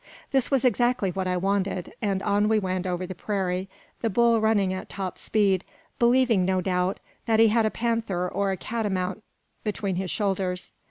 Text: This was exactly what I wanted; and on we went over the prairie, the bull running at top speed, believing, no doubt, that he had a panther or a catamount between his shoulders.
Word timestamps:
This 0.31 0.49
was 0.49 0.65
exactly 0.65 1.11
what 1.11 1.27
I 1.27 1.37
wanted; 1.37 1.93
and 2.01 2.23
on 2.23 2.49
we 2.49 2.57
went 2.57 2.87
over 2.87 3.05
the 3.05 3.13
prairie, 3.13 3.69
the 4.01 4.09
bull 4.09 4.41
running 4.41 4.73
at 4.73 4.89
top 4.89 5.15
speed, 5.19 5.63
believing, 5.99 6.43
no 6.43 6.59
doubt, 6.59 6.99
that 7.27 7.39
he 7.39 7.49
had 7.49 7.67
a 7.67 7.69
panther 7.69 8.27
or 8.27 8.49
a 8.49 8.57
catamount 8.57 9.21
between 9.63 9.97
his 9.97 10.09
shoulders. 10.09 10.73